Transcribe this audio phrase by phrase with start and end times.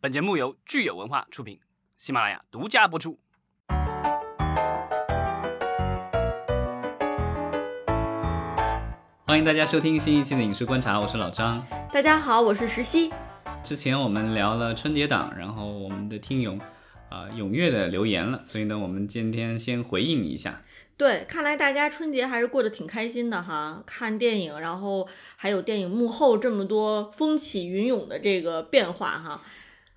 [0.00, 1.58] 本节目由聚友文化出品，
[1.96, 3.18] 喜马拉雅独家播出。
[9.26, 11.66] 欢迎大家收听新一期的影视观察，我是老张。
[11.92, 13.10] 大家好，我是石溪。
[13.64, 16.56] 之前我们聊了春节档，然后我们的听友
[17.08, 20.62] 啊、踊跃的留言了，所以呢，我们今天先回应一下。
[20.96, 29.42] 对，看来大家春节还是过得挺开心的哈，看电影，然后还有电影幕后这么多风起云涌的这个变化哈。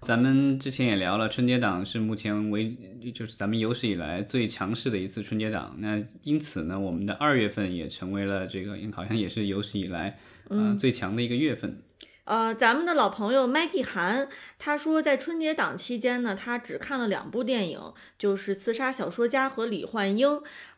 [0.02, 2.75] 咱们之前也聊了，春节档是目前为
[3.14, 5.75] 就是咱们有史以来最强势的一次春节档。
[5.77, 10.18] 那因此呢，我们的二月份也成为了这个好像也是有史以来
[10.50, 11.77] 嗯、呃最强的一个月份。
[12.24, 20.30] 呃，咱们的老朋友 Maggie 韩，他说在春节档期间呢，他只看了两部电影，就是《刺杀小说家》和《李焕英》，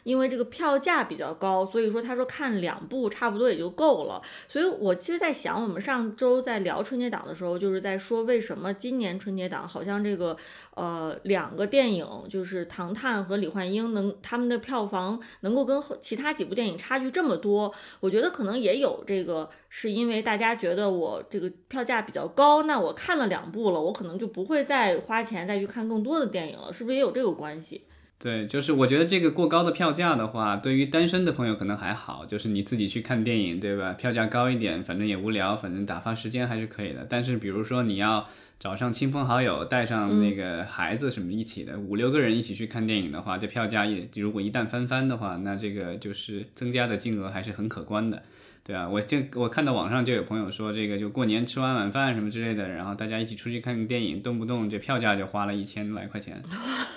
[0.04, 4.22] 因为这个票价比较高，所以说他说看两部差不多也就够了。
[4.48, 10.38] 所以我其实在想，我们上周在聊春节档的时候，就是在说为什么今年春节档好像这个
[10.76, 27.82] 呃两个电影，就是《唐探》和《李焕英》能他们的票房能够跟其他几部电影差距这么多，我觉得可能也有这个是因为大家觉得我这个票价比较高，那我看了两部了，我可能就不会再花钱再去看更多的电影了，是不是也有这个关系？
[28.20, 33.94] 对，就是我觉得这个过高的票价的话，对于单身的朋友可能还好，就是你自己去看电影，对吧？
[33.94, 37.08] 票价高一点，反正也无聊，反正打发时间还是可以的。
[37.10, 38.26] 但是比如说你要
[38.60, 48.22] 找上亲朋好友，带上那个孩子什么一起的，五六个人一起去看电影的话，这票价也如果一旦翻番的话，那这个就是增加的金额还是很可观的。
[48.66, 56.42] 对啊，我就我看到网上就有朋友说，这个就过年吃完晚饭什么之类的，然后大家一起出去看个电影，动不动这票价就花了一千来块钱。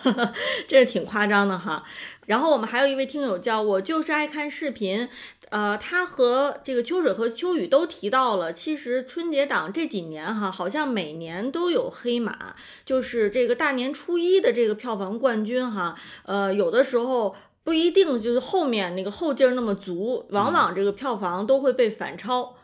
[0.69, 1.83] 这是挺夸张的哈。
[2.27, 5.09] 然后我们还有一位听友叫我就是爱看视频，
[5.49, 17.35] 呃，他和这个秋水和秋雨都提到了，其实春节档这几年哈，好像每年都有黑马，就是这个大年初一的这个票房冠军哈，呃，有的时候。
[17.67, 22.55] 不一定就是后面那个后劲儿那么足，往往这个票房都会被反超。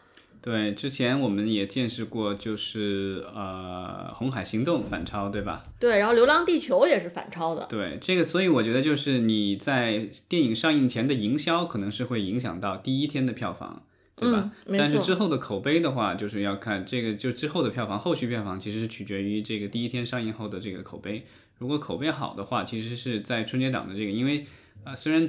[0.40, 5.64] 对，之前我们也见识过，就是呃《红海行动》反超，对吧？
[5.80, 7.66] 对，然后《流浪地球》也是反超的。
[7.68, 13.82] 对，这个，所以我觉得就是你在电影上映前的营销，可能是会影响到第一天的票房，
[14.14, 14.52] 对吧？
[14.66, 21.26] 嗯、但是之后的口碑的话，就是要看这个，就之后的票房，后续票房其实是取决于这个第一天上映后的这个口碑。
[21.58, 24.44] 如果口碑好的话，其实是在春节档的这个，因为
[24.84, 25.28] 啊，虽然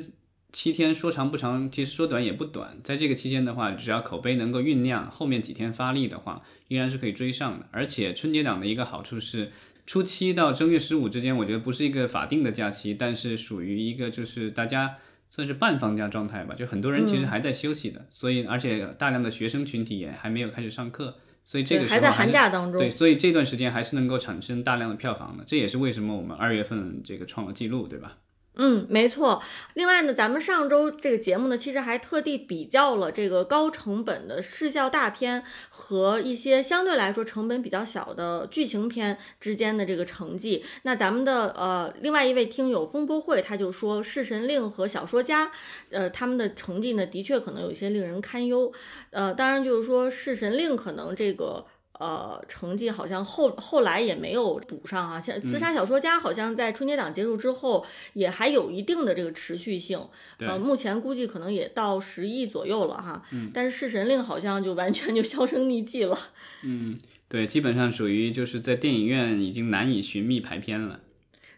[0.51, 2.77] 七天说长不长，其实说短也不短。
[2.83, 7.67] 在这个期间的话，只要口碑能够酝酿，后面几天发力的话，依然是可以追上的。
[7.71, 9.51] 而且春节档的一个好处是，
[9.85, 14.95] 初七到正月十五之间，我觉得不是一个法定的假期，但是属于一个就是大家
[15.29, 21.17] 算是半放假状态吧，就很多人其实还在休息的，所以而且大量的学生群体也还没有开始上课。
[21.45, 28.19] 所以这个时候还在寒假当中，对，所以这段时间还是能够产生大量的票房的，这也是为什么我们二月份这个创了记录，对吧？
[28.55, 29.41] 嗯，没错。
[29.73, 40.63] 另外呢，咱们上周这个节目呢，其实还特地比较了这个高成本的视效大片和一些相对来说成本比较小的剧情片之间的这个成绩。
[40.83, 45.47] 那咱们的呃另外一位听友风波会他就说，《侍神令》和《小说家》
[45.89, 48.71] 呃他们的成绩呢，的确可能有一些令人堪忧。
[49.09, 51.65] 呃，当然就是说，《侍神令》可能这个。
[52.03, 55.21] 呃，成绩好像后后来也没有补上啊。
[55.21, 59.97] 像《刺杀小说家》好像在春节档结束之后，也还有一定的这个持续性。
[60.39, 63.23] 呃，目前估计可能也到十亿左右了哈。
[63.31, 63.49] 嗯。
[63.55, 66.17] 但是《弑神令》好像就完全就销声匿迹了。
[66.63, 66.99] 嗯，
[67.29, 70.99] 对，基本上属于就是在电影院已经难以寻觅排片了。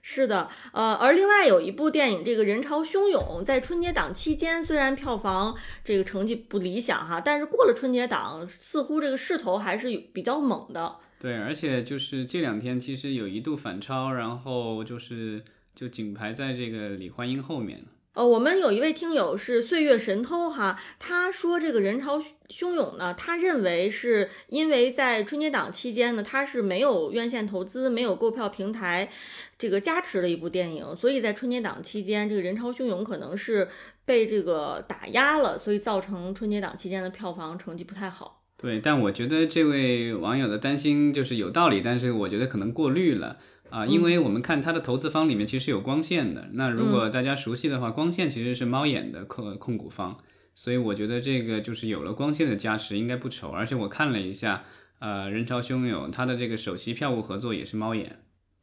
[0.08, 10.98] 是的，呃，而另外有一部电影，这个人潮汹涌，在春节档期间虽然票房这个成绩不理想哈，但是过了春节档，似乎这个势头还是比较猛的。
[11.20, 15.44] 对，而且就是这两天其实有一度反超，然后就是
[15.74, 17.84] 就仅排在这个李焕英后面。
[18.16, 22.18] 呃，我们有一位听友是岁月神偷哈，他说这个人潮
[22.48, 29.10] 汹涌呢，他认为是因为在春节档期间呢，他是没有院线投资、没有购票平台
[29.58, 33.68] 这个加持的一部电影，所以在春节档期间，这个人潮汹涌可能是
[34.06, 38.44] 被这个打压了，所以造成春节档期间的票房成绩不太好。
[38.56, 43.40] 对，但我觉得这位网友的担心就是有道理，但是我觉得可能过滤了。
[43.70, 50.18] 啊，因为我们看它的投资方里面其实有光线的，那如果大家熟悉的话，光线其实是猫眼的控控股方，
[50.54, 53.50] 所以我觉得这个就是有了光线的加持，应该不愁。
[53.50, 54.64] 而且我看了一下，
[55.00, 58.22] 呃，人潮汹涌，它的这个首席票务合作也是猫眼。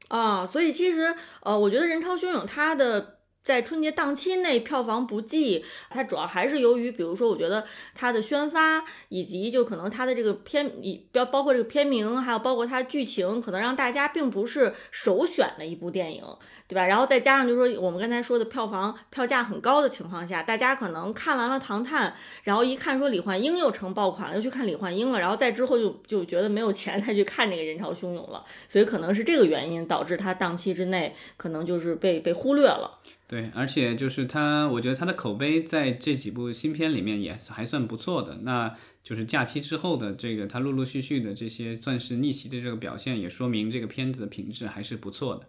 [0.08, 10.72] 啊，所以其实呃，我觉得人潮汹涌它的在春节档期内票房不济，它主要还是由于，比如说，我觉得它的宣发以及就可能它的这个片，
[11.12, 16.24] 包包括这个片名，还有包括它剧情，可能让大家并不是首选的一部电影。
[16.68, 16.86] 对吧？
[16.86, 22.10] 然后再加上就是说我们刚才说的票房票价很高的情况下，大家可能看完了《唐探》，
[22.44, 33.00] 然后一看说李焕英又成爆款了，又去看李焕英了，然后再之后就就觉得没有钱再去看这个人潮汹涌了，所以可能是这个原因导致它档期之内可能就是被被忽略了。
[33.32, 38.40] 对，而且就是它，我觉得它的口碑在这几部新片里面也还算不错的。
[38.42, 45.46] 那就是假期之后的这个它陆陆续续的这些算是逆袭的这个表现，也说明这个片子的品质还是不错的。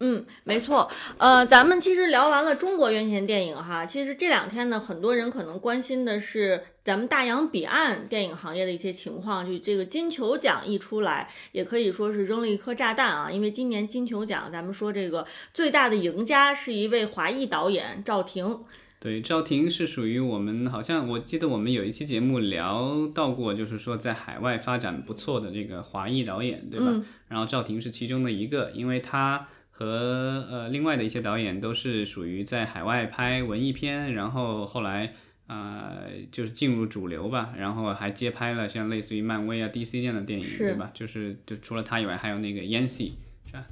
[0.00, 9.44] 嗯，没错，呃，咱们其实聊完了中国院线电影哈，其实这两天呢，很多人可能关心的是咱们大洋彼岸电影行业的一些情况。
[9.44, 18.60] 就这个金球奖一出来，也可以说是扔了一颗炸弹啊，因为今年金球奖，咱们说这个最大的赢家是一位华裔导演赵婷。
[19.00, 26.86] 对，赵婷是属于我们，好像我记得我们有一期节目聊到过，就是说在海外发展不错的这个华裔导演，对吧？
[27.26, 29.48] 然后赵婷是其中的一个，因为他。
[29.78, 35.12] 和呃，另外的一些导演都是属于在海外拍文艺片，然后后来
[35.46, 35.92] 啊，
[36.32, 40.90] 就是进入主流吧，然后还接拍了像类似于漫威啊、DC 这样的电影，对吧？
[40.92, 43.64] 就是就除了他以外，还有那个烟戏是吧？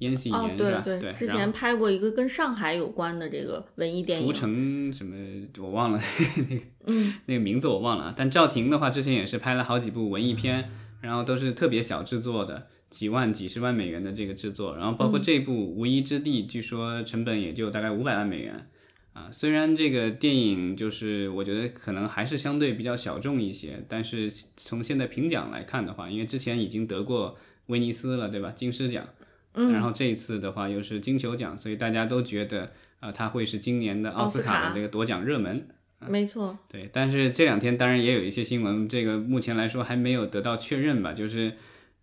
[0.00, 0.82] 烟戏演是吧？
[0.84, 5.16] 对，之前拍过一个跟上海有关的这个文艺电影，浮城什么
[5.56, 5.98] 我忘了
[6.36, 8.12] 那个，嗯，那个名字我忘了。
[8.14, 10.70] 但赵婷的话，之前也是拍了好几部文艺片，
[11.00, 12.66] 然后都是特别小制作的。
[12.94, 18.68] 几万、几十万美元的这个制作，然后包括这部《无依之地》，据说成本也就大概五百万美元
[19.14, 19.28] 啊。
[19.32, 27.36] 虽然这个电影就是我觉得可能还是相对比较小众一些，但是从现在评奖来看的话，因为之前已经得过
[27.66, 28.52] 威尼斯了，对吧？
[28.54, 29.04] 金狮奖，
[29.54, 32.70] 嗯，然后这一次的话又是金球奖，所以大家都觉得
[33.00, 35.66] 啊，它会是今年的奥斯卡的这个夺奖热门。
[36.08, 36.88] 没错，对。
[36.92, 41.54] 但是这两天当然也有一些新闻，这个目前来说还没有得到确认吧，就是。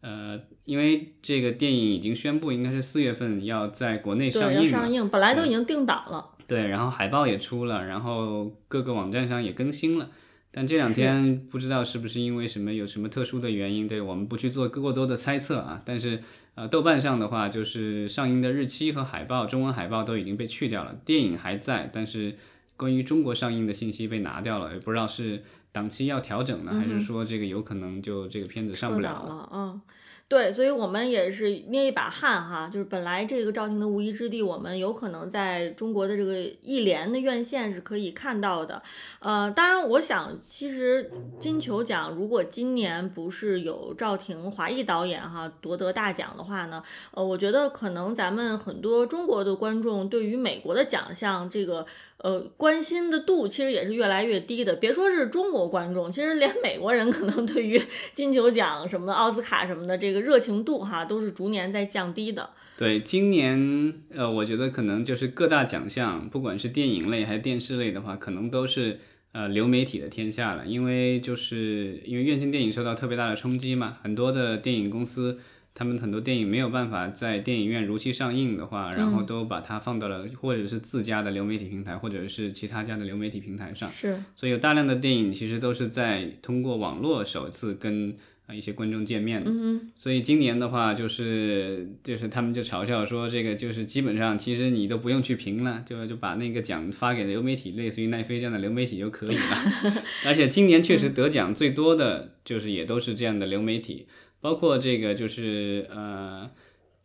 [0.02, 6.30] 呃，因为这个电影已经宣布，应该是四月份要在国内上映上映，本来都已经定档了。
[6.48, 10.10] 对，然后海报也出了，然后各个网站上也更新了。
[10.52, 15.82] 但这两天不知道是不是因为什么有什么特殊的原因，对我们不去做过多的猜测啊。
[15.86, 16.20] 但是
[16.56, 22.36] 呃，豆瓣上的话，就是上映的日期和海报，中文海报都已经被去掉了，电影还在，但是
[22.76, 25.44] 关于中国上映的信息被拿掉了，也不知道是。
[25.72, 29.50] 档期要调整呢，还是说这个有可能就这个片子上不了了？
[29.54, 29.82] 嗯，
[30.28, 38.82] 对，所以我们也是捏一把汗哈，就是本来这个赵婷的《无依之地》，我们有可能在中国的这个一联的院线是可以看到的。
[39.20, 41.10] 呃，当然，我想其实
[41.40, 51.86] 金球奖如果今年不是有赵婷华裔导演哈夺得大奖的话呢，呃，我觉得可能咱们很多中国的观众对于美国的奖项这个。
[52.24, 54.76] 呃，关心的度其实也是越来越低的。
[54.76, 57.82] 别说是中国观众，其实连美国人可能对于
[58.14, 62.50] 金球奖什么、奥斯卡什么的这个热情度哈，都是逐年在降低的。
[62.78, 69.00] 对，今年呃，我觉得可能就是各大奖项，不管是电影类还是电视类的话，可能都是
[69.32, 70.66] 呃流媒体的天下了。
[70.66, 75.40] 因为就是因为院线电影受到特别大的冲击嘛，很多的电影公司。
[75.74, 83.90] 他们很多电影没有办法在电影院如期上映的话，然后都把它放到了或者是自家的流媒体平台，或者是其他家的流媒体平台上。
[83.90, 88.16] 是，所以有大量的电影其实都是在通过网络首次跟
[88.54, 89.50] 一些观众见面的。
[89.50, 99.42] 嗯所以今年的话，就是就是他们就嘲笑说，这个就是基本上其实你都不用去评了，就就把那个奖发给流媒体，类似于奈飞这样的流媒体就可以了。
[100.28, 104.06] 而且今年确实得奖最多的就是也都是这样的流媒体。
[104.42, 106.50] 包括这个就是呃，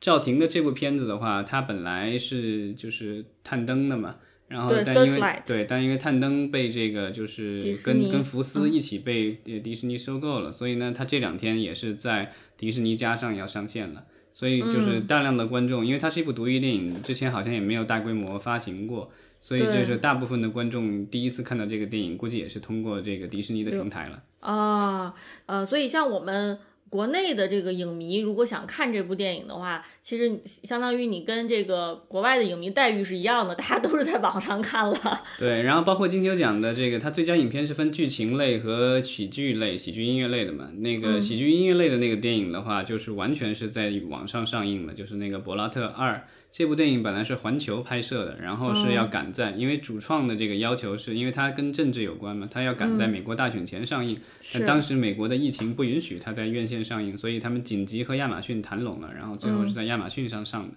[0.01, 4.17] 赵婷的这部片子的话，它本来是就是探灯的嘛，
[4.49, 24.23] 然后但因为对，但因为探灯被这个就是跟跟福斯一起被迪士尼收购了，所以呢，它这两天也是在迪士尼加上要上线了，所以就是大量的观众，因为它是一部独立电影，之前好像也没有大规模发行过，所以就是大部分的观众第一次看到这个电影，估计也是通过这个迪士尼的平台了。
[24.41, 25.15] 啊，
[25.45, 26.59] 呃，所以像我们。
[26.89, 34.97] 国内的这个影迷如果想看这部电影的话，其实相当于你跟这个国外的影迷待遇是一样的， 大家都是在网上看了。
[35.39, 40.71] 对，然后包括金球奖的这个，它最佳影片是分剧情类和喜剧类、喜剧音乐类的嘛。
[40.79, 46.15] 那个喜剧音乐类的那个电影的话，就是完全是在网上上映的，就是那个《柏拉特二》。
[46.53, 54.17] 这部电影本来是环球拍摄的，然后是要赶在，因为主创的这个要求是因为它跟政治有关嘛，它要赶在美国大选前上映。
[54.55, 60.75] 但当时美国的疫情不允许它在院线上映，所以他们紧急和亚马逊谈拢了，然后最后是在亚马逊上上的。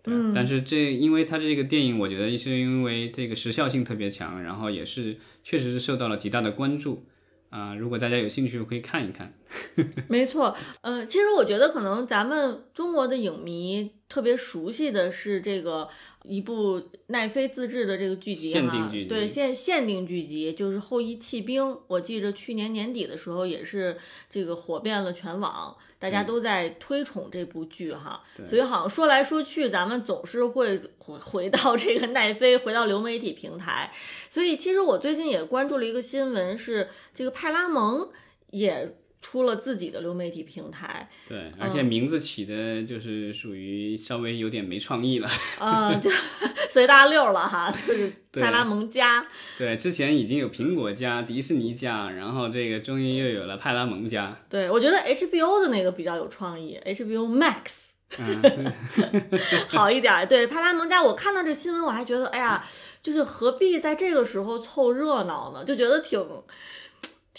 [0.00, 7.04] 对啊但是这因为它这个电影，我觉得是因为这个时效性特别强，然后也是确实是受到了极大的关注
[7.50, 9.32] 啊、如果大家有兴趣，可以看一看。
[10.06, 15.88] 没错，呃，其实我觉得可能咱们中国的影迷特别熟悉的是这个
[16.24, 23.98] 一部奈飞自制的这个剧集哈，对限限定剧集就是《后羿弃兵》，我记着去年年底的时候也是
[24.30, 33.92] 这个火遍了全网，大家都在推崇这部剧哈，所以好像说来说去，咱们总是会回回到这个奈飞，回到流媒体平台，
[34.30, 38.08] 所以其实我最近也关注了一个新闻，是这个派拉蒙
[38.50, 45.28] 也出了自己的流媒体平台，对，而且名字起的就是属于稍微有点没创意了。
[45.60, 46.10] 嗯，就
[46.70, 49.26] 随大溜儿了哈，就是 对派拉蒙家，
[49.58, 54.38] 对，之前已经有苹果家、迪士尼家，然后这个终于又有了派拉蒙家。
[54.48, 57.88] 对我觉得 HBO 的那个比较有创意，HBO Max。
[58.18, 58.72] 嗯，
[59.68, 62.64] 好一点儿，对派拉蒙家，我看到这新闻，我还觉得，哎呀，
[63.02, 65.62] 就是何必在这个时候凑热闹呢？
[65.62, 66.18] 就觉得挺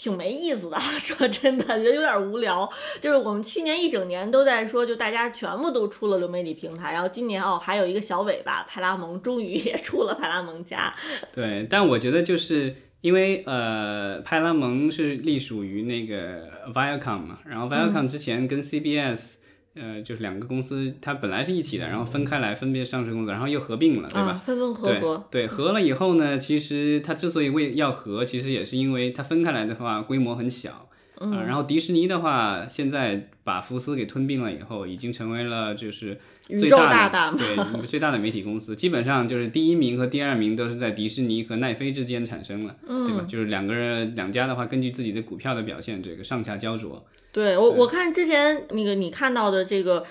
[0.02, 0.78] 挺没意思的。
[0.98, 2.66] 说真的，觉得有点无聊。
[3.02, 10.94] 就是我们去年一整年都在说，就大家全部都出了流媒体平台，然后今年哦还有一个小尾巴，派拉蒙终于 也出了派拉蒙家。
[11.34, 19.34] 对，但我觉得就是因为呃，派拉蒙是隶属于那个 Viacom 嘛，然后 Viacom 之前跟 CBS、
[19.74, 24.30] 呃，就是两个公司，它本来是一起的，然后分开来分别上市公司，然后又合并了，对吧？
[24.30, 25.24] 啊，分分合对合。
[25.30, 30.88] 对，合了以后呢，其实它之所以为要合，其实也是因为它分开来的话规模很小。
[31.20, 43.24] 嗯啊，然后迪士尼的话，现在把福斯给吞并了以后，已经成为了就是最大的大大嘛对最大的媒体公司，基本上就是第一名和第二名都是在迪士尼和奈飞之间产生了，嗯对吧？
[43.28, 47.04] 就是两个人两家的话，根据自己的股票的表现，这个上下焦灼。
[47.32, 50.04] 对我，我看之前那个你看到的这个，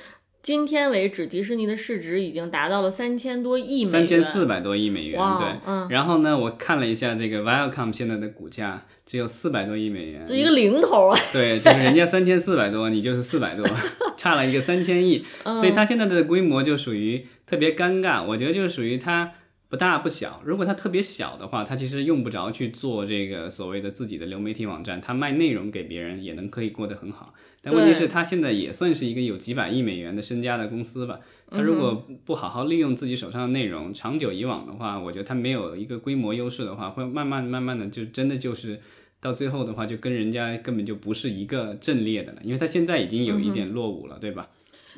[0.50, 5.60] 今天为止，迪士尼的市值已经达到了三千多亿美元，三千四百多亿美元，哇对。
[5.64, 13.64] 嗯，然后呢，我看了一下这个 Viacom 现在的股价只有四百多亿美元，是一个零头啊，对，就是人家三千四百多，你就是四百多，
[14.18, 18.26] 差了一个三千亿，所以它现在的规模就属于特别尴尬。
[18.26, 19.32] 我觉得就是属于它
[19.70, 20.42] 不大不小。
[20.44, 27.34] 如果它特别小的话，它其实用不着去做这个所谓的自己的流媒体网站，它卖内容给别人也能可以过得很好。
[27.62, 31.20] 但问题是，它现在也算是一个有几百亿美元的身家的公司吧。
[31.52, 38.80] 它如果不好好利用自己手上的内容，长久以往的话，我觉得它没有一个规模优势的话，会慢慢慢慢的就真的就是。
[39.22, 44.48] 到最后的话，就跟人家根本就不是一个阵列的了，因为它现在已经有一点落伍了，对吧？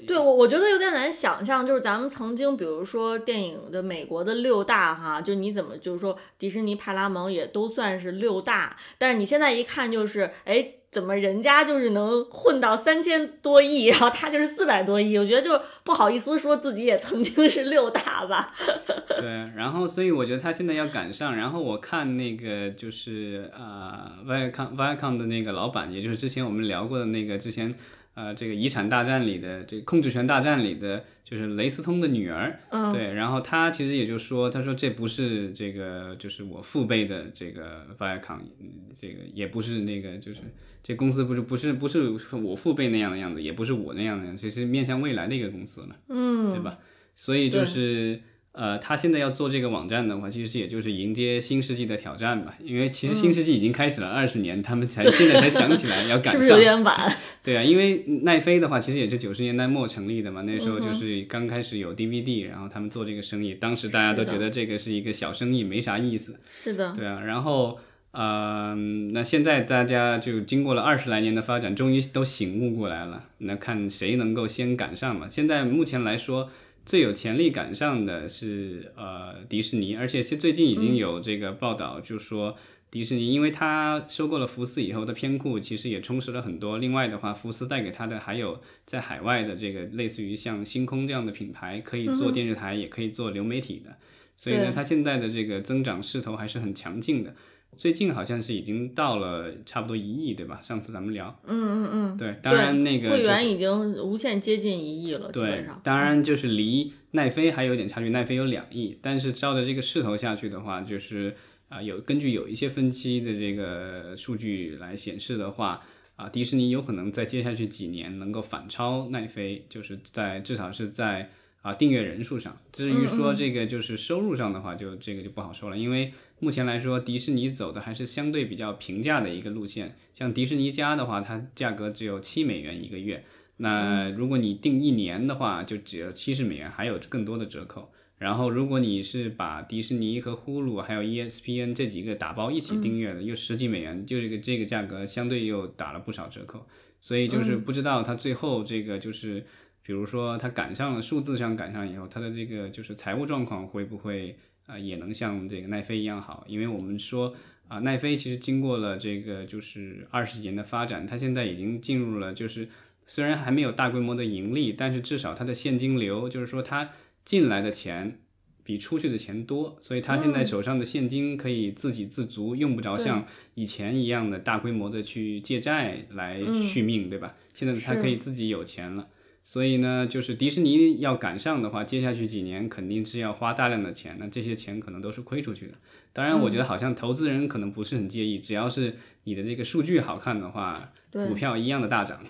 [0.08, 18.53] 对我我觉得有点难想象，就是咱们曾经比如说电影的美国的六大哈，就你怎么就是说迪士尼、派拉蒙也都算是六大，但是你现在一看就是，哎，怎么人家就是能混到三千多亿，然后他就是四百多亿，我觉得就不好意思说自己也曾经是六大吧。
[19.20, 21.36] 对，然后所以我觉得他现在要赶上。
[21.36, 27.74] 然后我看那个就是呃，Viacom Viacom 的那个老板，也就是之前我们聊过的那个之前
[28.22, 32.60] 呃这个遗产大战里的这个控制权大战里的，就是雷斯通的女儿。
[32.70, 40.42] 嗯，对，然后他其实也就说，他说这不是这个，就是我父辈的这个 Viacom，嗯这个也不是那个，就是
[40.84, 46.78] 这公司不是不是不是我父辈那样的样子，也不是我那样的样子，其实面向未来的一个公司了，嗯，对吧？
[47.16, 48.22] 所以就对是
[48.53, 57.17] 呃，他现在要做这个网站的话，其实也就是迎接新世纪的挑战吧，因为其实新世纪已经开始了二十年，他们才现在才想起来要 赶上，是不是有点晚？
[57.41, 66.36] 对啊，因为奈飞的话，其实也是九十年代末成立的嘛，那时候嗯就是刚开始有 DVD，、然后他们做这个生意，当时大家都觉得这个是一个小生意，没啥意思。
[66.50, 67.79] 是的，对啊，然后
[68.12, 68.75] 呃，
[69.13, 75.29] 那现在大家就经过了二十来年的发展，终于都醒悟过来了，那看谁能够先赶上嘛。
[75.29, 76.50] 现在目前来说。
[76.91, 82.57] 最有潜力赶上的是呃迪士尼，而且其实最近已经有这个报道，就说
[82.89, 86.79] 迪士尼，因为它收购了福斯以后的片库，其实也充实了很多。
[86.79, 93.95] 另外的话，福斯带给它的还有在海外的这个类似于像星空这样的品牌，可以做电视台，也可以做流媒体的。
[94.36, 97.33] 所以呢，它现在的这个增长势头还是很强劲的。
[97.78, 100.60] 最近好像是已经到了差不多一亿，对吧？
[100.62, 105.82] 上次咱们聊，嗯嗯嗯，对，当然那个、就是、会员已经无限接近一亿了，基对本上，。
[105.84, 111.36] 当然就是离奈飞还有点差距，奈飞有两亿，但是照着这个势头下去的话，就是
[111.70, 115.82] 啊、有根据有一些分期的这个数据来显示的话，
[116.18, 122.58] 啊、迪士尼有可能在接下去几年能够反超奈飞，就是在至少是在啊、订阅人数上。
[122.72, 129.96] 至于说这个就是收入上的话，就这个就不好说了，因为目前来说，迪士尼走的还是相对比较平价的一个路线。
[130.13, 133.24] 像迪士尼家的话，它价格只有七美元一个月。
[133.58, 137.91] 那如果你订一年的话，就只有七十美元，还有更多的折扣。
[138.18, 146.68] 然后如果你是把迪士尼和呼噜还有 ESPN 这几个打包一起订阅的，又十几美元，就这个这个价格相对又打了不少折扣。
[147.01, 149.44] 所以就是不知道它最后这个就是，
[149.91, 156.45] 比如说它赶上了数字上赶上以后，它的这个就是财务状况会不会啊、呃也能像这个奈飞一样好？
[156.48, 157.36] 因为我们说
[157.67, 162.69] 啊、奈飞其实经过了这个就是二十年的发展，它现在已经进入了就是
[163.05, 166.91] 虽然还没有大规模的盈利，但是至少它的现金流就是说它
[167.25, 168.17] 进来的钱。
[168.63, 177.36] 比出去的钱多，所以它现在手上的现金可以自给自足，用不着像以前一样的大规模的去借债来续命，对吧？
[177.55, 179.10] 现在它可以自己有钱了，
[179.43, 185.74] 所以呢，就是迪士尼要赶上的话，接下去几年肯定是要花大量的钱，那这些钱可能都是亏出去的。
[186.13, 192.21] 当然，我觉得好像投资人可能不是很介意，只要是你的这个数据好看的话，股票一样的大涨。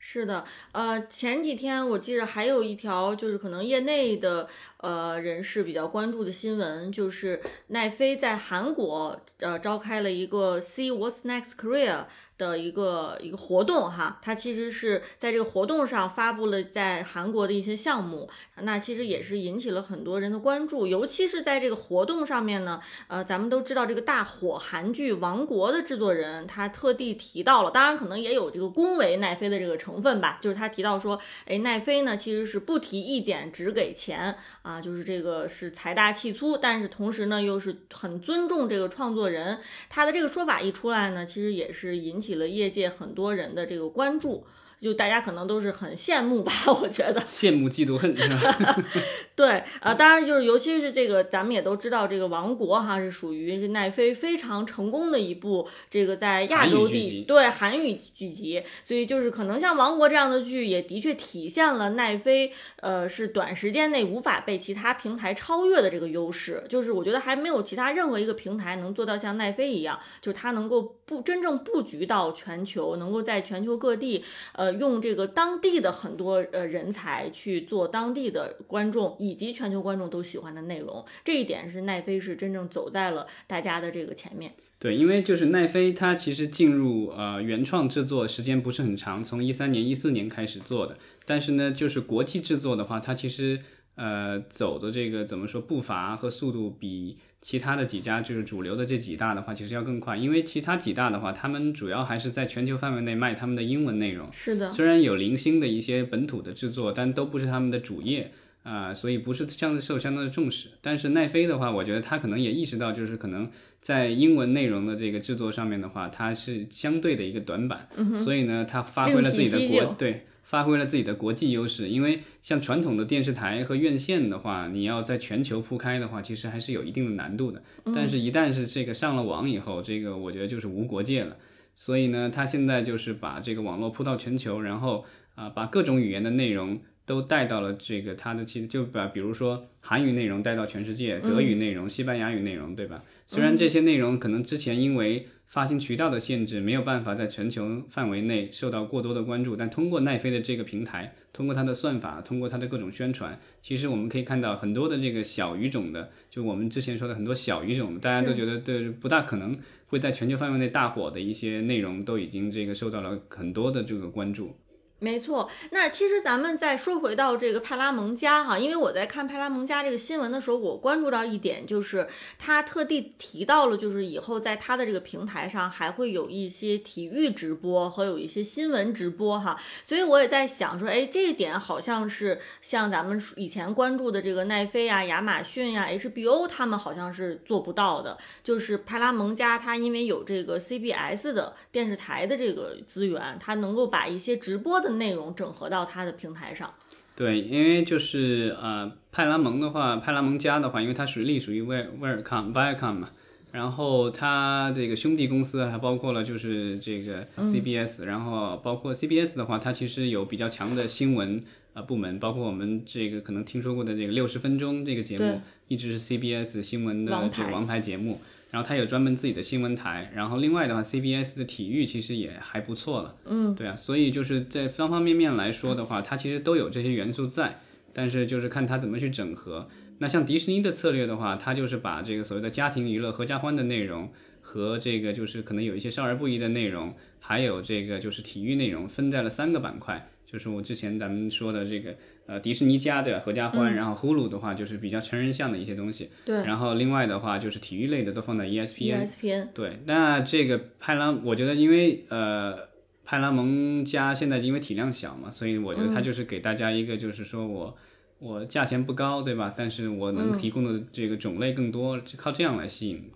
[0.00, 4.48] 是的，呃，前几天我记着还有一条就是可能业内的
[4.78, 12.04] 呃人士比较关注的新闻，就是奈飞在韩国呃召开了一个 See What's Next Korea
[12.36, 18.30] 的一个一个活动哈，它其实是在这个活动上发布了在韩国的一些项目，
[18.62, 34.36] 那其实也是引起了很多人的关注，尤其是在这个活动上面呢，呃，咱们都知道这个大火韩剧《王国》的制作人，他特地提到了，当然可能也有这个恭维奈飞的这个成分吧，就是他提到说，哎，奈飞呢其实是不提意见，只给钱
[34.68, 39.58] 啊，就是这个是财大气粗，但是同时呢又是很尊重这个创作人，
[39.88, 44.46] 他的这个说法一出来呢，其实也是引起了业界很多人的这个关注。
[44.80, 47.20] 就大家可能都是很羡慕吧， 我觉得。
[47.22, 48.76] 羡慕嫉妒恨是吧？
[49.34, 66.64] 对，呃，当然就是，尤其是这个，咱们也都知道，这个《王国》哈是属于是奈飞非常成功的一部这个在亚洲地对韩语剧集，所以就是可能像《王国》这样的剧，也的确体现了奈飞呃是短时间内无法被其他平台超越的这个优势。
[66.68, 84.54] 就是我觉得还没有其他任何一个平台能做到像奈飞一样，就是它能够布真正布局到全球，能够在全球各地呃，用这个当地的很多呃人才去做当地的观众以及全球观众都喜欢的内容，这一点是奈飞是真正走在了大家的这个前面。
[84.80, 90.96] 对，因为就是奈飞，它其实进入呃原创制作时间不是很长，从一三年、一四年开始做的。
[91.26, 93.60] 但是呢，就是国际制作的话，它其实
[93.98, 100.16] 呃走的这个怎么说步伐和速度比其他的几家就是主流的这几大的话，其实要更快。
[100.16, 104.32] 因为其他几大的话，他们主要还是在全球范围内卖他们的英文内容。
[104.32, 108.30] 是的，虽然有零星的一些本土的制作，但都不是他们的主业
[108.62, 110.68] 啊、所以不是相对受相当的重视。
[110.82, 120.26] 但是奈飞的话，我觉得他可能也意识到，就是可能在英文内容的这个制作上面的话，它是相对的一个短板，嗯所以呢，他发挥了自己的国对。
[120.48, 127.62] 发挥了自己的国际优势，因为像传统的电视台和院线的话，你要在全球铺开的话，其实还是有一定的难度的。
[127.94, 131.36] 但是，一旦是这个上了网以后，这个我觉得就是无国界了。
[131.74, 143.04] 所以呢，他现在就是把这个网络铺到全球，然后啊、把各种语言的内容都带到了这个它的其实就把比如说韩语内容带到全世界，德语内容、西班牙语内容，对吧？
[143.26, 164.54] 虽然这些内容可能之前因为发行渠道的限制，没有办法在全球范围内受到过多的关注，但通过奈飞的这个平台，通过它的算法，通过它的各种宣传，其实我们可以看到很多的这个小语种的，就我们之前说的很多小语种，大家都觉得对不大可能会在全球范围内大火的一些内容，都已经这个受到了很多的这个关注。
[165.00, 196.72] 没错，那其实咱们再说回到这个派拉蒙加哈，因为我在看派拉蒙加这个新闻的时候，我关注到一点，就是他特地提到了，就是以后在他的这个平台上还会有一些体育直播和有一些新闻直播哈，所以我也在想说，哎，这一点好像是像咱们以前关注的这个奈飞啊、亚马逊呀、HBO 他们好像是做不到的，就是派拉蒙加它因为有这个 CBS 的电视台的这个资源，它能够把一些直播的内容整合到它的平台上。
[197.14, 203.10] 对，因为就是呃，派拉蒙的话，派拉蒙家的话，因为它属于隶属于威威尔康 Viacom 嘛，
[203.50, 211.42] 然后它这个兄弟公司还包括了就是这个 CBS，、然后包括 CBS 的话，它其实有比较强的新闻
[211.74, 218.20] 呃部门，包括我们这个可能听说过的这个六十分钟这个节目，一直是 CBS 新闻的这个王牌节目。
[218.50, 223.16] 然后它有专门自己的新闻台，然后另外的话，CBS 的体育其实也还不错了。
[223.26, 227.60] 嗯，对啊，所以就是在方方面面来说的话，它其实都有这些元素在，
[227.92, 229.68] 但是就是看它怎么去整合。
[229.98, 240.08] 那像迪士尼的策略的话，它就是把这个所谓的家庭娱乐、合家欢的内容和这个就是可能有一些少儿不宜的内容，还有这个就是体育内容分在了三个板块。
[240.30, 241.94] 就是我之前咱们说的这个
[242.26, 243.20] 呃迪士尼家对吧？
[243.20, 246.10] 合家欢，然后 Hulu 的话就是比较成人向的一些东西。
[246.24, 249.06] 对然后另外的话就是体育类的都放在 E ESPN。
[249.06, 252.68] ，ESPN，对，那这个派拉，我觉得因为呃
[253.04, 257.76] 派拉蒙家现在因为体量小嘛，所以我觉得它就是给大家一个就是说我。
[258.20, 259.54] 我价钱不高，对吧？
[259.56, 263.12] 但是我能提供的这个种类更多，就靠这样来吸引。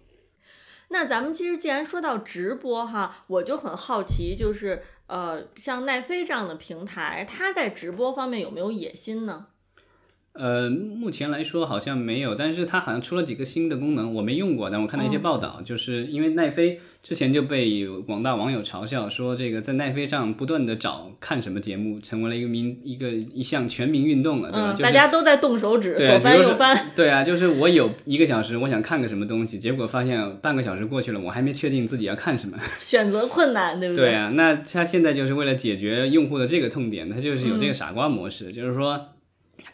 [0.90, 4.80] 那咱们其实既然说到直播哈，我就很好奇，就是
[5.12, 9.48] 呃，像奈飞这样的平台，它在直播方面有没有野心呢？
[10.34, 24.72] 呃，目前来说好像没有，但是它好像出了几个新的功能，我没用过，但我看到一些报道，就是因为奈飞之前就被广大网友嘲笑说，这个在奈飞上不断的找看什么节目，成为了一个民一个一项全民运动了，对吧？
[24.72, 26.88] 嗯，就是大家都在动手指，左翻右翻。
[26.96, 32.56] 对啊，就是我有一个小时，我想看个什么东西，结果发现半个小时过去了，我还没确定自己要看什么。
[32.80, 39.08] 选择困难，对不对啊，那它现在就是为了解决用户的这个痛点，它就是有这个傻瓜模式，就是说，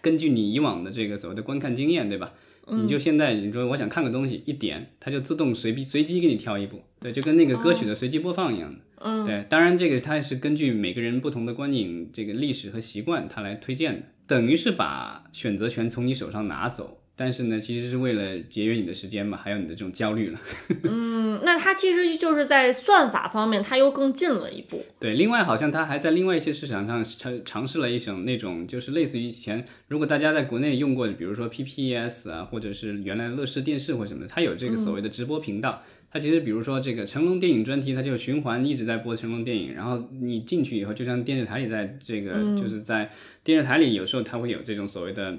[0.00, 2.32] 根据你以往的这个所谓的观看经验，对吧？
[2.70, 8.80] 你就现在你说我想看个东西，一点它就自动随机随机给你挑一部，对，就跟那个歌曲的随机播放一样的。
[8.96, 17.00] 嗯，对，当然这个它是根据每个人不同的观影这个历史和习惯，它来推荐的，等于是把选择权从你手上拿走。
[17.20, 20.38] 但是呢，其实是为了节约你的时间嘛，还有你的这种焦虑了。
[20.84, 24.86] 嗯，那它其实就是在算法方面，它又更进了一步。
[25.00, 35.82] 对，另外好像它还在另外一些市场上尝尝试了一种那种，就是类似于以前，如果大家在国内用过，比如说 PPS 啊，或者是原来乐视电视或什么的，它有这个所谓的直播频道。
[36.12, 43.10] 它其实比如说这个成龙电影专题，它就循环一直在播成龙电影，然后你进去以后，就像电视台里在这个、就是在
[43.42, 45.36] 电视台里，有时候它会有这种所谓的。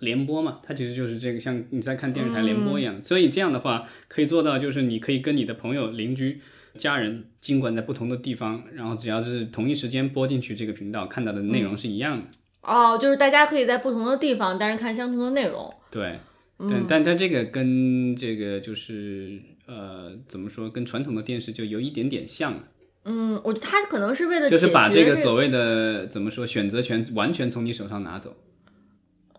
[0.00, 6.40] 联播嘛，它其实就是这个像你在看电视台联播一样，所以这样的话可以做到，就是你可以跟你的朋友、邻居、
[6.76, 12.26] 家人，尽管在不同的地方，然后只要是同一时间播进去这个频道，看到的内容是一样的。
[12.60, 15.72] 哦，就是大家可以在不同的地方，但是看相同的内容。
[15.90, 16.18] 对，
[16.58, 22.64] 但但它这个跟这个就是呃怎么说，跟传统的电视就有一点点像了，
[23.04, 28.36] 嗯，我觉得它可能是为了就是把这个所谓的怎么说选择权完全从你手上拿走。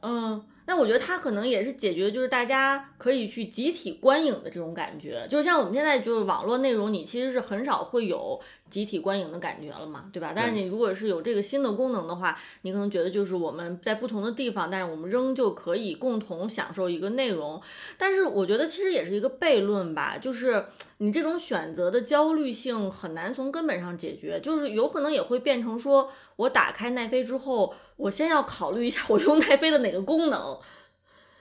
[0.01, 10.33] 嗯，那我觉得它可能也是解决，就是大家可以去集体观影的这种感觉，就是像我们现在就是网络内容，你其实是很少会有集体观影的感觉了嘛，对吧？
[10.35, 17.61] 但是你如果是有这个新的功能的话，你可能觉得就是我们在不同的地方，但是我们仍旧可以共同享受一个内容。
[17.97, 20.65] 但是我觉得其实也是一个悖论吧，就是
[20.97, 27.73] 你这种选择的焦虑性很难从根本上解决，就是有可能也会变成说我打开奈飞之后。
[27.97, 30.59] 我先要考虑一下 我用奈飞的哪个功能，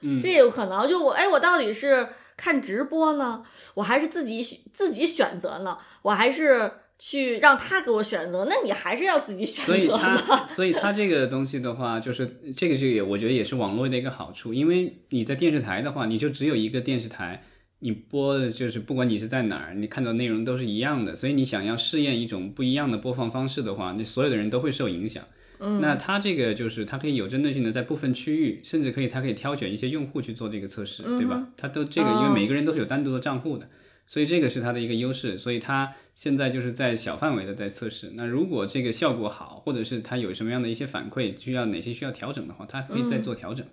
[0.01, 0.87] 嗯，这也有可能。
[0.87, 3.43] 就我哎，我到底是看直播呢，
[3.75, 4.41] 我还是自己
[4.73, 5.77] 自己选择呢？
[6.01, 8.47] 我还是去让他给我选择？
[8.49, 10.17] 那你还是要自己选所以择嘛。
[10.17, 17.43] 它，所以它这个东西的话，就是这个就也我觉得也是网络的一个好处，因为你在电视台的话，你就只有一个电视台，
[17.79, 25.23] 你播的就是不管你是在哪儿，你看到内容都是一样的，所以你想要试验一种不一样的播放方式的话，那所有的人都会受影响。
[25.59, 31.49] 嗯，那它这个就是它可以有针对性的在部分区域，甚至可以它可以挑选一些用户去做这个测试，对吧？
[31.55, 33.67] 它都这个，因为每个人都是有单独的账户的，
[34.05, 35.37] 所以这个是它的一个优势。
[35.37, 38.11] 所以它现在就是在小范围的在测试。
[38.15, 43.65] 那如果这个效果好，或者是它有什么样的一些反馈，需要哪些需要调整的话，它可以再做调整。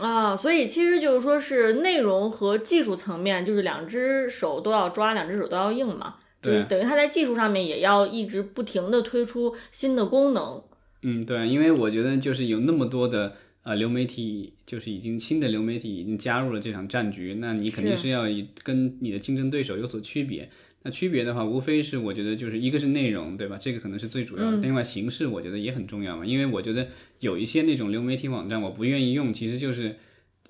[0.00, 6.16] 啊，所以其实就是说是内容和技术层面，就是两只手都要抓，两只手都要硬嘛。
[6.40, 10.62] 就是对等于它在技术上面也要一直不停的推出新的功能。
[11.02, 20.50] 嗯，对，因为我觉得就是有那么多的呃流媒体，就是已经新的流媒体已经加入了这场战局，那你肯定是是要以跟你的竞争对手有所区别。
[20.84, 23.56] 那区别的话，无非是我觉得就是一个是内容，对吧？
[23.60, 24.56] 这个可能是最主要的。
[24.56, 26.88] 另外形式我觉得也很重要嘛，因为我觉得
[27.20, 29.96] 有一些那种流媒体网站我不愿意用，其实就是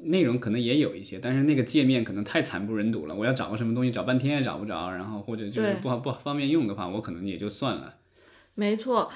[0.00, 3.14] 内容可能也有一些，但是那个界面可能太惨不忍睹了。
[3.14, 7.96] 我要找个什么东西找半天也找不着，然后或者就是不好不方便用的话，我可能也就算了。
[8.54, 9.10] 没错，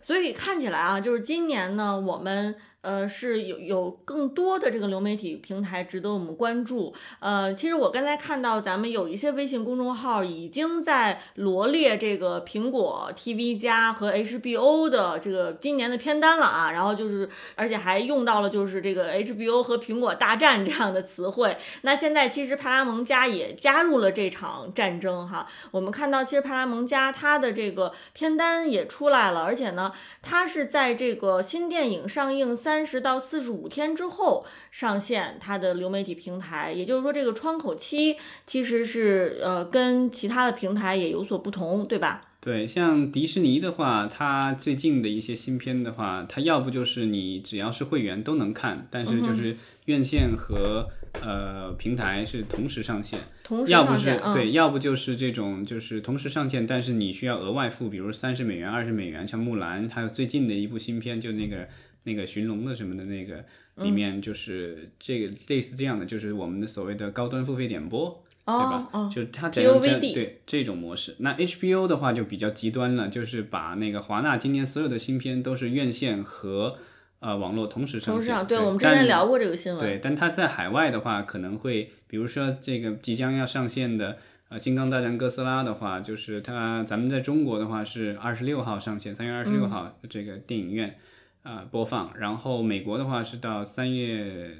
[0.00, 6.94] 所以看起来啊，就是今年呢，我们呃是有有更多的这个流媒体平台值得我们关注。
[7.20, 21.56] 呃，其实我刚才看到咱们有一些微信公众号已经在罗列这个苹果 TV 加和 HBO 的这个今年的片单了啊，然后就是而且还用到了就是这个 HBO 和苹果大战这样的词汇。
[21.82, 25.46] 那现在其实派拉蒙加也加入了这场战争哈。
[25.70, 42.22] 我们看到，其实派拉蒙加它的这个片单也出来了，而且呢，它是在这个新电影上映三十到四十五天之后上线它的流媒体平台，也就是说，这个窗口期其实是呃跟其他的平台也有所不同，对吧？
[42.40, 50.88] 对，像迪士尼的话，它最近的一些新片的话，它要不就是你只要是会员都能看，但是就是院线和、
[51.20, 61.68] 呃平台是同时上线，同时要不是，嗯，对，要不就是这种就是同时上线，但是你需要额外付，比如三十美元、二十美元，像木兰，还有最近的一部新片，就那个
[62.04, 63.36] 那个寻龙的什么的那个，
[63.76, 68.22] 里嗯面就是这个类似这样的，就是我们的所谓的高端付费点播。
[68.44, 71.14] 对吧就它这样这对这种模式。
[71.20, 76.76] 那 HBO 的话就比较极端了，就是把那个华纳今年所有的新片都是院线和
[77.20, 78.12] 呃网络同时上线。
[78.14, 90.94] 同时上，对我们之前聊过这个新闻，对，但它在海外的话，可能会，比如说这个即将要上线的呃《金刚大战哥斯拉》的话，就是它咱们在中国的话是二十六号上线，三月二十六号这个电影院啊、
[91.42, 94.56] 呃播放，然后美国的话是到三月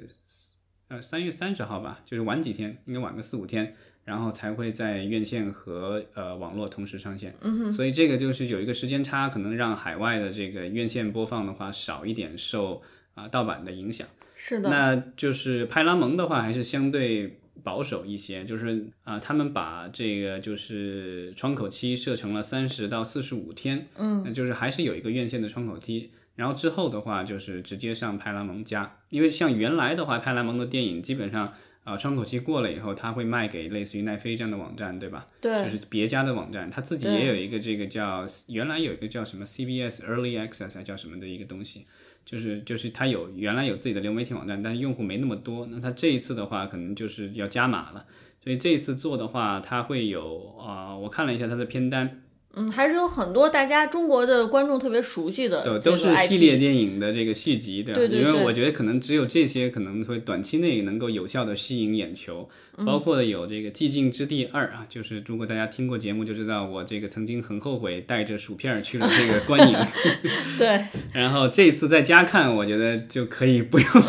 [0.88, 3.74] 呃三月三十号吧，就是晚几天，应该晚个四五天。
[4.04, 12.82] 然后才会在院线和呃网络同时上线，嗯所以这个就是有一个时间差，可能让海外的这个院线播放的话少一点受
[13.14, 14.04] 啊、盗版的影响。
[14.34, 26.10] 是的，那就是派拉蒙的话，还是相对保守一些，就是啊、他们把这个就是窗口期设成了三十到四十五天，嗯，那就是还是有一个院线的窗口期。
[26.36, 31.52] 然后之后的话，就是直接上派拉蒙加，因为像原来的话，派拉蒙的电影基本上
[31.84, 35.26] 啊、窗口期过了以后，它会卖给类似于奈飞这样的网站，对吧？
[35.40, 41.84] 对，就是别家的网站，它自己也有一个这个叫原来有一个叫什么 CBS Early Access 还叫什么的一个东西，
[42.24, 48.06] 就是就是它有原来有自己的流媒体网站，但是用户没那么多，那它这一次的话可能就是要加码了，
[48.42, 52.22] 所以这一次做的话，它会有啊、我看了一下它的片单，
[52.54, 57.98] 嗯，还是有很多大家中国的观众特别熟悉的对，都是系列电影的这个续集，对吧？
[57.98, 69.76] 对对对因为我觉得可能只有这些可能会短期内能够有效的吸引眼球，嗯包括有这个《寂静之地二》啊，就是如果大家听过节目就知道，我这个曾经很后悔带着薯片儿去了这个观影，
[70.58, 73.88] 对， 然后这次在家看，我觉得就可以不用。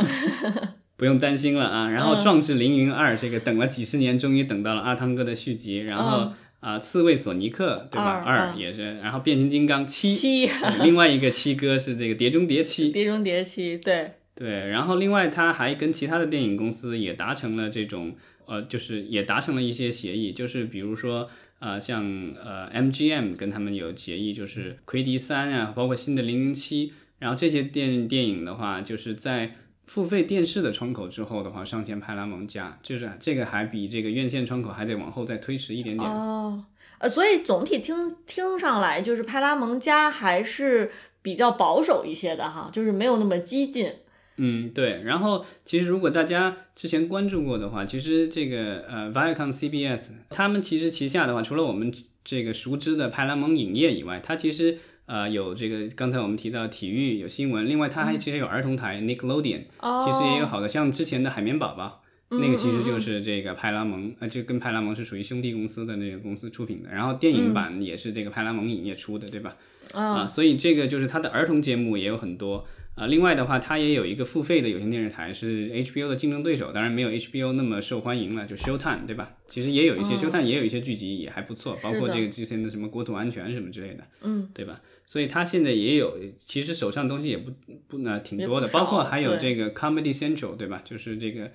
[0.96, 1.90] 不用担心了啊！
[1.90, 5.80] 然后《嗯壮志凌云二》这个等了几十年，终于等到了阿汤哥的续集。
[5.80, 6.32] 然后
[6.63, 8.23] 啊，刺猬索尼克》对吧？
[8.26, 8.95] 嗯二也是。
[8.99, 22.04] 然后《变形金刚七》七 对另外一个七哥是这个《碟中谍七》，碟中谍七，对，对，然后另外他还跟其他的电影公司也达成了这种呃，就是也达成了一些协议，就是比如说呃，像
[22.41, 36.10] 呃 MGM 跟他们有协议，就是奎迪三啊，包括新的零零七，然后这些电电影的话，就是在付费电视的窗口之后的话，上线派拉蒙加，就是这个还比这个院线窗口还得往后再推迟一点点。
[36.10, 36.65] 哦，
[37.00, 40.89] 呃，所以总体听听上来，就是派拉蒙加还是
[41.22, 43.91] 比较保守一些的哈，就是没有那么激进。
[44.38, 45.04] 嗯，对。
[45.04, 51.93] 然后其实如果大家之前关注过的话，其实这个呃 Viacom CBS 他们其实旗下的话，除了我们
[52.24, 62.03] 这个熟知的派拉蒙影业以外，它其实呃有这个刚才我们提到体育有新闻，另外它还其实有儿童台 Nickelodeon，、哦，其实也有好的，像之前的海绵宝宝。
[62.34, 69.56] 嗯那个其实就是这个派拉蒙，呃，就跟派拉蒙是属于兄弟公司的那个公司出品的，然后电影版也是这个派拉蒙影业出的，对吧？
[69.93, 72.65] 嗯啊，所以这个就是它的儿童节目也有很多
[72.96, 73.06] 啊。
[73.06, 79.34] 另外的话，它也有一个付费的有线电视台是 HBO 的竞争对手，当然没有 HBO 那么受欢迎了，就 Showtime 对吧？
[79.48, 84.82] 其实也有一些、Showtime 也有一些剧集也还不错，包括这个之前的什么国土安全什么之类的，嗯，对吧？
[85.06, 87.52] 所以它现在也有，其实手上东西也不
[87.88, 90.82] 不呢挺多的，包括还有这个 Comedy Central 对吧？
[90.84, 91.52] 就是这个。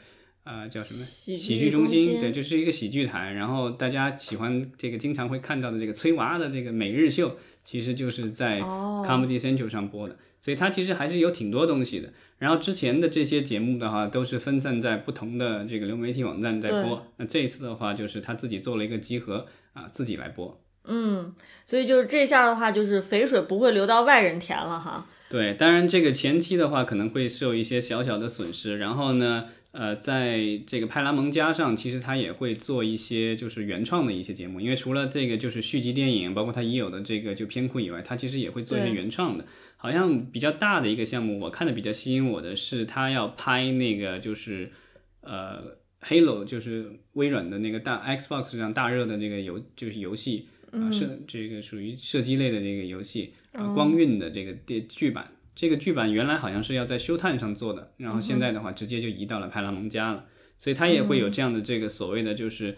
[0.49, 2.19] 呃，叫什么喜喜剧中心？
[2.19, 3.33] 对，就是一个喜剧台。
[3.33, 12.11] 然后大家喜欢这个，经常会看到的这个崔娃的这个每日秀，其实就是在哦 Comedy Central 上播的，所以它其实还是有挺多东西的。
[12.39, 17.07] 然后之前的这些节目的话，都是分散在不同的这个流媒体网站在播。
[17.19, 20.59] 那这一次的话，就是他自己做了一个集合啊，自己来播。
[20.85, 21.35] 嗯，
[21.67, 25.07] 所以就是这下的话，就是肥水不会流到外人田了哈。
[25.29, 39.45] 对，当然这个前期的话可能会受一些小小的损失，然后呢，呃，在这个派拉蒙加上，其实他也会做一些就是原创的一些节目，因为除了这个就是续集电影，包括他已有的这个就片库以外，他其实也会做一些原创的。
[39.77, 44.73] 好像比较大的一个项目，我看的比较吸引我的是，他要拍那个就是
[45.21, 50.49] 呃 Halo，就是微软的那个大 Xbox 上大热的那个游就是游戏。
[50.71, 55.27] 啊，射这个属于射击类的这个游戏，啊，光晕的这个电剧版，
[55.59, 60.25] 这个剧版原来好像是要在 Showtime 上做的，然后现在的话直接就移到了派拉蒙家了，
[60.57, 62.77] 所以它也会有这样的这个所谓的就是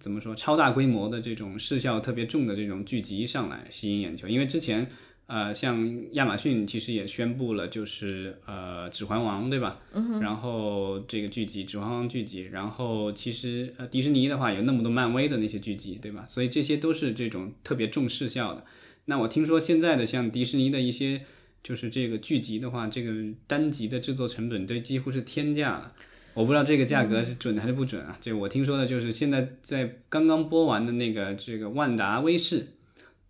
[0.00, 4.88] 怎么说超大规模的这种视效特别重的这种剧集上来吸引眼球，因为之前
[5.28, 9.78] 呃，像亚马逊其实也宣布了，就是呃《指环王》，对吧？
[9.92, 10.18] 嗯。
[10.18, 16.26] 然后这个剧集《指环王》剧集，然后其实呃迪士尼的话有那么多漫威的那些剧集，对吧？
[16.26, 18.64] 所以这些都是这种特别重视效的。
[19.04, 21.22] 那我听说现在的像迪士尼的一些
[21.66, 23.10] 就是这个剧集的话，这个
[23.48, 25.92] 单集的制作成本都几乎是天价了。
[26.32, 28.16] 我不知道这个价格是准还是不准啊？
[28.20, 32.68] 这我听说的就是现在在刚刚播完的那个这个万达威视。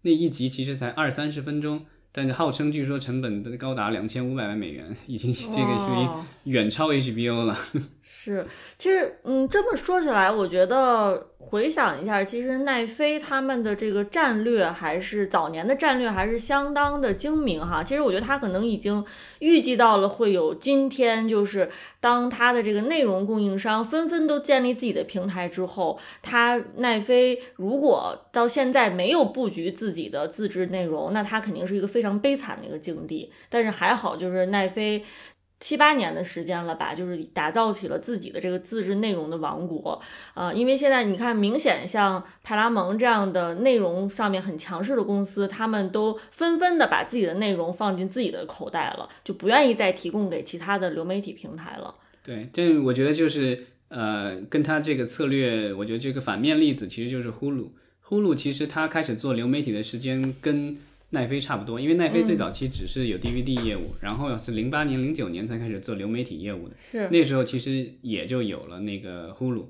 [0.02, 7.54] 那一集其实才二三十分钟，但是号称据说成本都高达两千五百万美元，已经这个属于远超 HBO 了。
[8.02, 8.46] 是，
[8.78, 11.26] 其实嗯，这么说起来，我觉得。
[11.38, 17.84] 回想一下，其实奈飞他们的这个战略还是早年的战略还是相当的精明哈。
[17.84, 19.04] 其实我觉得他可能已经
[19.38, 33.32] 预计到了会有今天，就是当他的这个内容供应商纷纷都建立自己的平台之后，他奈飞如果到现在没有布局自己的自制内容，那他肯定是一个非常非常悲惨的一个境地。
[33.48, 35.04] 但是还好，就是奈飞。
[35.58, 39.98] 七八年的时间了吧，就是打造起了自己的这个自制内容的王国，
[40.34, 51.94] 呃，因为现在你看，明显像派拉蒙这样的内容上面很强势的公司，他们都纷纷的把自己的内容放进自己的口袋了，就不愿意再提供给其他的流媒体平台了。
[52.22, 57.68] 对，这我觉得就是呃，跟他这个策略，我觉得这个反面例子其实就是呼噜，
[58.02, 60.76] 呼噜其实他开始做流媒体的时间跟。
[61.10, 66.74] 奈飞差不多，因为奈飞最早期只是有 DVD 业务，然后是零八年、零九年才开始做流媒体业务的。
[66.90, 69.66] 是那时候其实也就有了那个呼噜，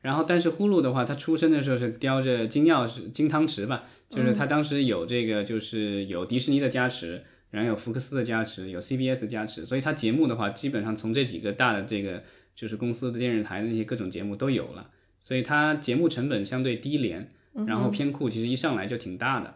[0.00, 12.22] 然后但是呼噜的话，它出生的时候是叼着金钥匙、金汤匙吧，就是它当时有这个，就是有迪士尼的加持，然后有福克斯的加持，有 CBS 加持，所以它节目的话，基本上从这几个大的这个
[12.54, 14.88] 就是公司的电视台的那些各种节目都有了，
[15.20, 17.28] 所以它节目成本相对低廉，
[17.66, 19.48] 然后片库其实一上来就挺大的。
[19.48, 19.54] 嗯，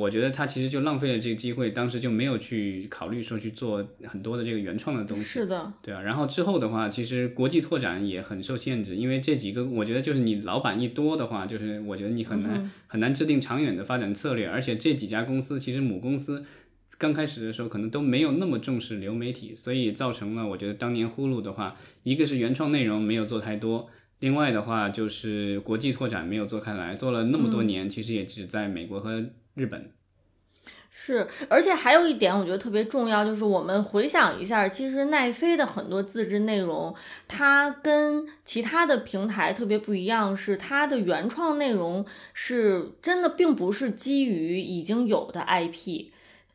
[0.00, 5.22] 我觉得他其实就浪费了这个机会，当时就没有去考虑说去做很多的这个原创的东西。
[5.22, 6.00] 是的，对啊。
[6.00, 14.48] 然后之后的话，其实国际拓展也很受限制，因为这几个，我觉得就是你老板一多的话，就是我觉得你很难很难制定长远的发展策略。
[14.48, 16.42] 而且这几家公司其实母公司
[16.96, 23.90] 刚开始的时候可能都没有那么重视流媒体，所以造成了我觉得当年呼噜的话，一个是原创内容没有做太多。
[24.20, 29.92] 另外的话，就是国际拓展没有做开来，做了那么多年，其实也只在美国和日本。
[30.94, 36.94] 是，而且还有一点，我觉得特别重要，就是我们回想一下，其实奈飞的很多自制内容，
[37.26, 46.10] 它跟其他的平台特别不一样，是它的原创内容是真的，并不是基于已经有的 IP。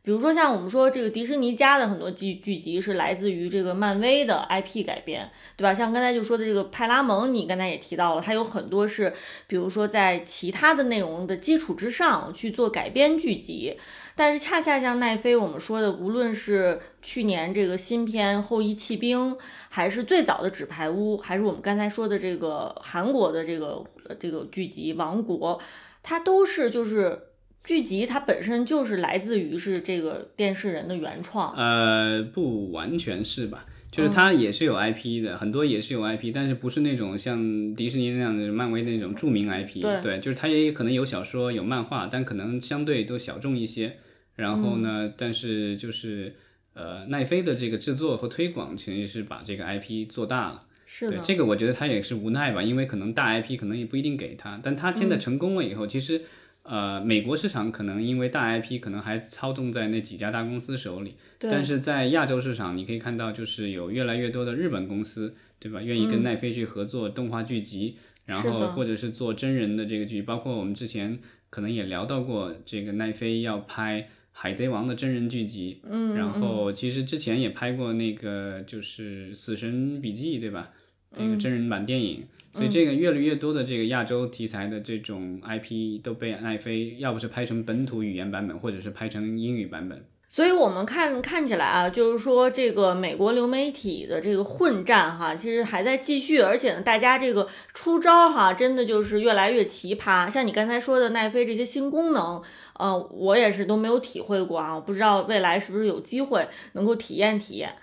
[0.07, 5.73] 比如说像我们说这个迪士尼家的很多剧剧集是来自于这个漫威的 IP 改编，对吧？
[5.73, 9.11] 像刚才就说的这个派拉蒙，你刚才也提到了，它有很多是，
[9.47, 13.77] 比如说在其他的内容的基础之上去做改编剧集。
[14.15, 19.33] 但是恰恰像奈飞我们说的，无论是去年这个新片《后羿弃兵》，
[19.67, 23.83] 还是最早的《纸牌屋》，还是我们刚才说的这个韩国的这个
[24.17, 25.59] 这个剧集《王国》，
[26.01, 27.23] 它都是就是。
[27.67, 33.65] 剧集它本身就是来自于是这个电视人的原创，呃，不完全是吧？
[33.91, 39.81] 就是它也是有 IP 的，很多也是有 IP，但是不是那种像迪士尼那样的、漫威那种著名 IP。
[40.01, 43.97] 对，就是它也可能有小说、有漫画，但可能相对都小众一些。
[44.35, 46.37] 然后呢，但是就是
[46.73, 50.57] 呃，奈飞的这个制作和推广其实是把这个 IP 做大了。
[50.85, 56.21] 是的，这个我觉得他也是无奈吧，因为可能大 IP 可能也不一定给他，但他现在成功了以后，其实。
[56.69, 65.81] 呃，美国市场可能因为大 IP 可能还操纵在那几家大公司手里，但是在亚洲市场，你可以看到就是有越来越多的日本公司，对吧？
[65.81, 71.17] 愿意跟奈飞去合作动画剧集，然后或者是做真人的这个剧，包括我们之前
[71.49, 80.71] 可能也聊到过，这个奈飞要拍海贼王的真人剧集，嗯，然后其实之前也拍过那个就是死神笔记，对吧？
[81.15, 82.25] 那个真人版电影。
[82.53, 90.03] 所以这个越来越多的这个亚洲题材的这种 IP 都被奈飞要不是拍成本土语言版本，或者是拍成英语版本。
[90.27, 100.27] 所以我们看看起来啊，就是说这个美国流媒体的这个混战哈，其实还在继续，而且呢，大家这个出招哈，真的就是越来越奇葩。
[100.27, 102.41] 像你刚才说的奈飞这些新功能，
[102.79, 107.75] 呃，我也是都没有体会过啊，我不知道未来是不是有机会能够体验体验。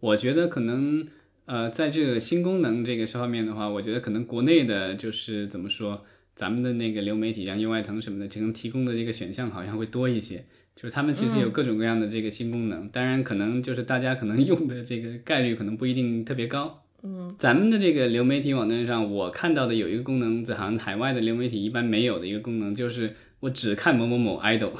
[0.00, 1.06] 我觉得可能。
[1.48, 6.04] 呃，在这个新功能这个方面的话，我觉得可能国内的就是怎么说，
[6.36, 10.44] 咱们的那个流媒体像优爱腾什么的，可能提供的这个选项好像会多一些。
[10.76, 16.84] 就是他们其实有各种各样的这个新功能，当然可能就是大家可能 用的这个概率可能不一定特别高。
[17.02, 24.72] 嗯，咱们的这个流媒体网站上，我看到的有一个功能，这好像海外的流媒体一般没有的一个功能，就是我只看某某某 idol。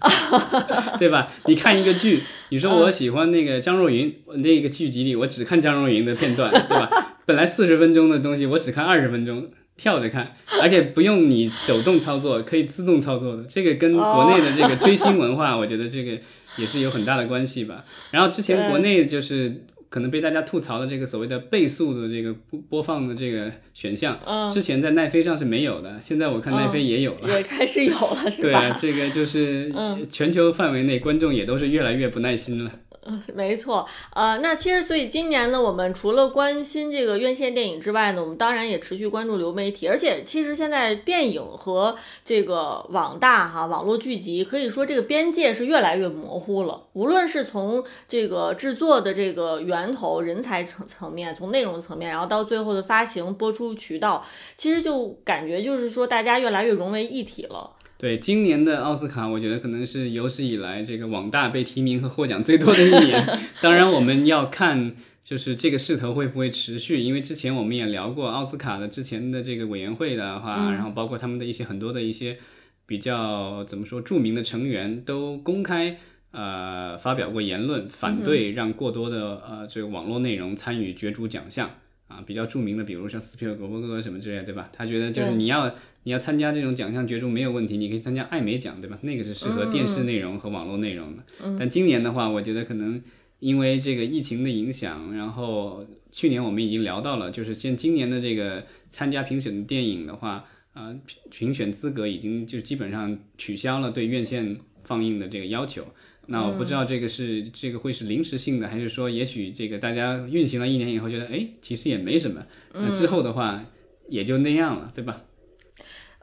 [0.98, 1.30] 对吧？
[1.46, 6.88] 你看一个剧，你说我喜欢那个张若昀，那个剧集里我只看张若昀的片段，对吧？
[7.26, 13.44] 本来四十分钟的东西，我只看二十分钟，跳着看，而且不用你手动操作，可以自动操作的。
[13.44, 16.18] 这个跟国内的这个 追星文化，我觉得这个
[16.56, 17.84] 也是有很大的关系吧。
[18.10, 19.64] 然后之前国内就是。
[19.88, 27.28] 可能被大家吐槽的这个所谓的倍速的这个播播放的这个选项，嗯，之前在奈飞上是没有的，现在我看奈飞也有了。
[27.28, 28.76] 也开始有了，是对吧？
[28.78, 32.70] 这个就是嗯全球范围内观众也都是越来越不耐心了。
[33.34, 46.84] 没错，呃，那其实所以今年呢，我们除了关心这个院线电影之外呢，我们当然也持续关注流媒体，而且其实现在电影和这个网大哈网络剧集，可以说这个边界是越来越模糊了。
[46.92, 54.24] 无论是从这个制作的这个源头、人才层层面，从内容层面，然后到最后的发行、播出渠道，
[54.56, 57.70] 其实就感觉就是说大家越来越融为一体了。
[57.98, 63.26] 对，今年的奥斯卡，我觉得可能是有史以来这个网大被提名和获奖最多的一年。
[63.60, 64.94] 当然，我们要看
[65.24, 72.38] 就是这个势头会不会持续，因为之前我们也聊过奥斯卡的之前的这个委员会的话，然后包括他们的一些很多的一些
[72.86, 75.98] 比较怎么说著名的成员都公开。
[76.30, 81.70] 呃，发表过言论，反对让过多的呃这个网络内容参与角逐奖项
[82.06, 84.68] 啊，比较著名的，比如像斯皮尔格伯格什么之类，对吧？
[84.70, 85.72] 他觉得就是你要
[86.08, 88.98] 你要参加这种奖项角逐没有问题，你可以参加艾美奖，对吧？
[89.02, 91.22] 那个是适合电视内容和网络内容的。
[91.58, 92.98] 但今年的话，我觉得可能
[93.40, 105.84] 因为这个疫情的影响，然后去年我们已经聊到了，就是现今年的这个参加评选的电影的话，呃，评评选资格已经就基本上取消了对院线放映的这个要求。
[106.28, 113.62] 那我不知道这个是、这个会是临时性的，还是说也许这个大家运行了一年以后觉得，哎，其实也没什么，那之后的话
[114.08, 115.24] 也就那样了，对吧？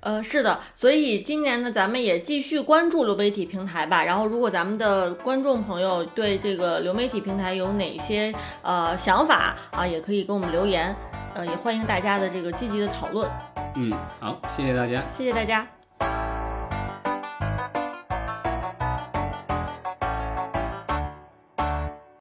[0.06, 4.04] 呃，是的，所以今年呢，咱们也继续关注流媒体平台吧。
[4.04, 8.32] 然后，如果咱们的观众朋友对这个流媒体平台有哪些
[8.62, 10.96] 呃想法啊，也可以给我们留言。
[11.34, 13.28] 呃，也欢迎大家的这个积极的讨论。
[13.76, 15.04] 嗯，好，谢谢大家。
[15.18, 15.75] 谢谢大家。